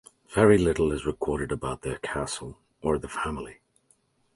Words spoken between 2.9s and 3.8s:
the family.